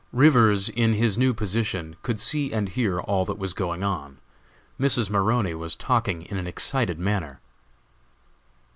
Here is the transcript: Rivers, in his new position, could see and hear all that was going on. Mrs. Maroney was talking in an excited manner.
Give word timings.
Rivers, 0.13 0.67
in 0.67 0.93
his 0.95 1.15
new 1.15 1.31
position, 1.31 1.95
could 2.01 2.19
see 2.19 2.51
and 2.51 2.69
hear 2.69 2.99
all 2.99 3.23
that 3.25 3.37
was 3.37 3.53
going 3.53 3.83
on. 3.83 4.17
Mrs. 4.79 5.11
Maroney 5.11 5.53
was 5.53 5.75
talking 5.75 6.23
in 6.23 6.37
an 6.37 6.47
excited 6.47 6.97
manner. 6.97 7.39